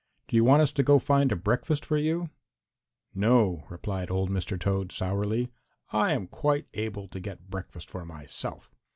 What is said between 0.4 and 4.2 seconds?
want us to go find a breakfast for you?" "No," replied